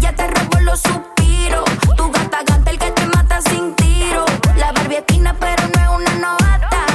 ya 0.00 0.12
te 0.12 0.26
robo 0.26 0.60
los 0.60 0.80
suspiros. 0.80 1.64
Tu 1.96 2.10
gata 2.10 2.42
gata 2.46 2.70
el 2.70 2.78
que 2.78 2.90
te 2.90 3.06
mata 3.06 3.40
sin 3.42 3.74
tiro. 3.74 4.24
La 4.56 4.72
barbietina, 4.72 5.34
pero 5.38 5.62
no 5.68 5.80
es 5.82 5.88
una 6.00 6.14
novata. 6.14 6.87